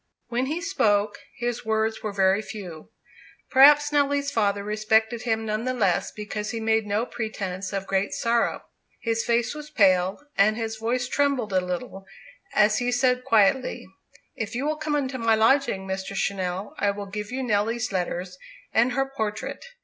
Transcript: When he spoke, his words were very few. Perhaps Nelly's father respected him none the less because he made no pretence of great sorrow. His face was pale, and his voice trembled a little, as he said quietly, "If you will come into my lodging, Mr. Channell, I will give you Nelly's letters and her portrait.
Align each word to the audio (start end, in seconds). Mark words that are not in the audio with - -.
When 0.29 0.47
he 0.47 0.61
spoke, 0.61 1.19
his 1.37 1.63
words 1.63 2.01
were 2.01 2.11
very 2.11 2.41
few. 2.41 2.89
Perhaps 3.51 3.91
Nelly's 3.91 4.31
father 4.31 4.63
respected 4.63 5.21
him 5.21 5.45
none 5.45 5.63
the 5.63 5.75
less 5.75 6.11
because 6.11 6.49
he 6.49 6.59
made 6.59 6.87
no 6.87 7.05
pretence 7.05 7.71
of 7.71 7.85
great 7.85 8.11
sorrow. 8.11 8.63
His 9.01 9.23
face 9.23 9.53
was 9.53 9.69
pale, 9.69 10.19
and 10.35 10.57
his 10.57 10.77
voice 10.77 11.07
trembled 11.07 11.53
a 11.53 11.61
little, 11.61 12.07
as 12.55 12.79
he 12.79 12.91
said 12.91 13.23
quietly, 13.23 13.85
"If 14.35 14.55
you 14.55 14.65
will 14.65 14.77
come 14.77 14.95
into 14.95 15.19
my 15.19 15.35
lodging, 15.35 15.85
Mr. 15.85 16.15
Channell, 16.15 16.73
I 16.79 16.89
will 16.89 17.05
give 17.05 17.31
you 17.31 17.43
Nelly's 17.43 17.91
letters 17.91 18.39
and 18.73 18.93
her 18.93 19.05
portrait. 19.05 19.63